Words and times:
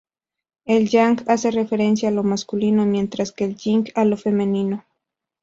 El 0.65 0.89
"yang" 0.89 1.19
hace 1.27 1.51
referencia 1.51 2.09
a 2.09 2.11
lo 2.11 2.23
masculino, 2.23 2.87
mientras 2.87 3.31
que 3.31 3.43
el 3.43 3.55
"yin" 3.55 3.85
a 3.93 4.03
lo 4.03 4.17
femenino. 4.17 4.83